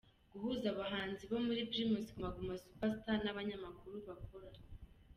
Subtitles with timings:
[0.31, 4.49] guhuza abahanzi bari muri Primus Guma Guma Super Star nabanyamakuru bakora.